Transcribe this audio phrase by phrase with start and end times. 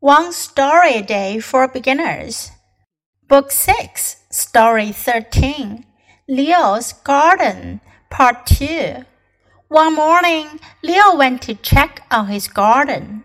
[0.00, 2.52] One Story a Day for Beginners.
[3.26, 5.84] Book 6, Story 13.
[6.28, 9.04] Leo's Garden, Part 2.
[9.66, 13.24] One morning, Leo went to check on his garden.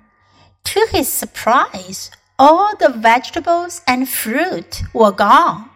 [0.63, 2.09] To his surprise,
[2.39, 5.69] all the vegetables and fruit were gone.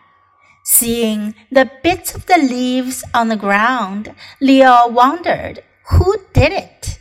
[0.65, 6.97] Seeing the bits of the leaves on the ground, Leo wondered who did it.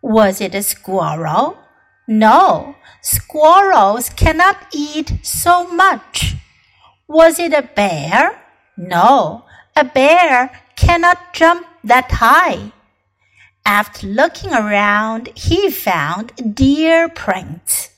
[0.00, 1.63] Was it a squirrel?
[2.07, 6.35] No, squirrels cannot eat so much.
[7.07, 8.41] Was it a bear?
[8.77, 12.71] No, a bear cannot jump that high.
[13.65, 17.89] After looking around, he found deer prints.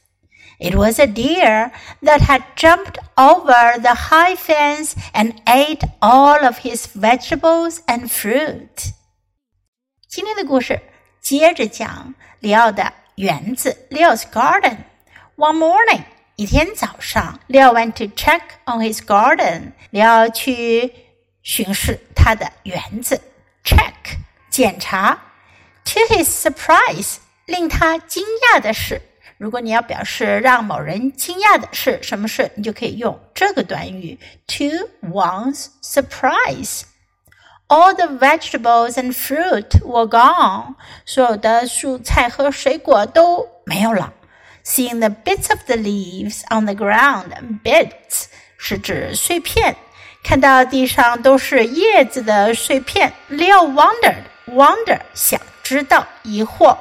[0.60, 6.60] It was a deer that had jumped over the high fence and ate all of
[6.60, 8.94] his vegetables and fruit.
[10.08, 10.80] 今天的故事
[11.22, 14.77] 接着讲里奥的 园子 Leo's garden.
[15.37, 16.03] One morning，
[16.37, 19.73] 一天早上，Leo went to check on his garden。
[19.91, 20.93] Leo 去
[21.43, 23.21] 巡视他的园子
[23.65, 24.19] ，check
[24.51, 25.19] 检查。
[25.85, 29.01] To his surprise，令他惊讶的是，
[29.39, 36.83] 如果你要表示让某人惊讶的是什么事，你就可以用这个短语 to one's surprise。
[37.68, 40.76] all the vegetables and fruit were gone.
[41.06, 44.14] 所有的蔬菜和水果都没有了。
[44.64, 47.32] Seeing the bits of the leaves on the ground,
[47.64, 48.26] bits
[48.58, 49.76] 是指碎片，
[50.24, 53.14] 看到地上都是叶子的碎片。
[53.30, 56.78] Leo wondered, wonder 想知道，疑惑。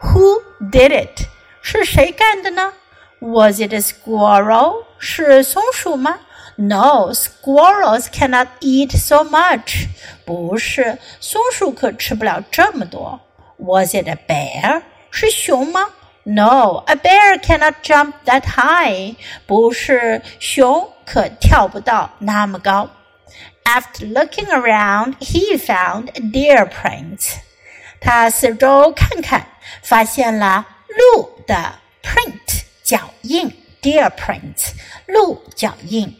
[0.00, 1.26] Who did it？
[1.62, 2.72] 是谁干的呢？
[3.20, 4.84] Was it a squirrel？
[4.98, 6.18] 是松鼠吗
[6.56, 9.86] ？no, squirrels cannot eat so much.
[10.24, 13.20] 不是，松鼠可吃不了这么多。
[13.56, 14.82] Was it a bear?
[15.10, 15.86] 是熊吗？
[16.24, 19.16] No, a bear cannot jump that high.
[19.46, 22.90] 不是，熊可跳不到那么高。
[23.64, 27.36] After looking around, he found deer prints.
[28.00, 29.46] 他四周看看，
[29.82, 33.50] 发现了鹿的 print 脚印，
[33.82, 34.72] deer print
[35.06, 36.16] 鹿脚印。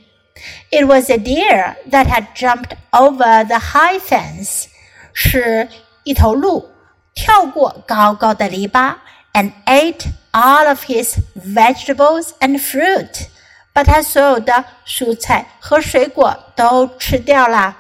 [0.71, 4.69] it was a deer that had jumped over the high fence.
[5.13, 5.69] 是
[6.05, 6.71] 一头鹿
[7.15, 8.95] 跳过高高的篱笆
[9.33, 13.27] and ate all of his vegetables and fruit.
[13.73, 17.77] 把他所有的蔬菜和水果都吃掉了。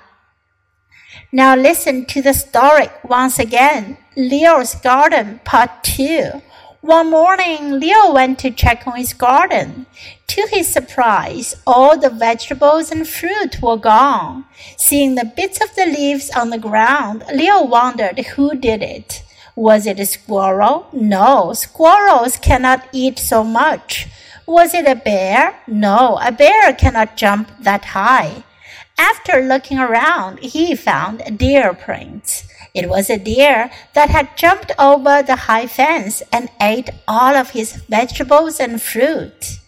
[1.32, 3.96] Now listen to the story once again.
[4.16, 6.40] Leo's Garden Part 2.
[6.85, 9.87] One morning, Leo went to check on his garden.
[10.27, 14.45] To his surprise, all the vegetables and fruit were gone.
[14.77, 19.23] Seeing the bits of the leaves on the ground, Leo wondered who did it.
[19.55, 20.85] Was it a squirrel?
[20.93, 24.07] No, squirrels cannot eat so much.
[24.45, 25.59] Was it a bear?
[25.65, 28.43] No, a bear cannot jump that high.
[28.95, 32.47] After looking around, he found a deer prints.
[32.75, 37.51] It was a deer that had jumped over the high fence and ate all of
[37.51, 39.59] his vegetables and fruit.